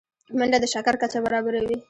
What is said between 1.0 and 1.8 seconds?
کچه برابروي